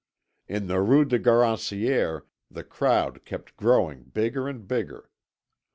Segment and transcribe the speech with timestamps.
[0.47, 5.11] In the Rue Garancière the crowd kept growing bigger and bigger.